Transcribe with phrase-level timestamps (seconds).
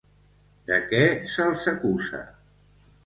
[0.71, 1.03] De què
[1.35, 2.23] se'ls acusa?